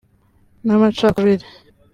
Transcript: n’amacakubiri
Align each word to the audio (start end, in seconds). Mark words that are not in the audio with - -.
n’amacakubiri 0.65 1.47